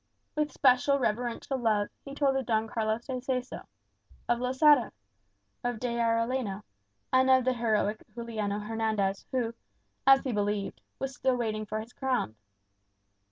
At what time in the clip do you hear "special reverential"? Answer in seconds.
0.51-1.59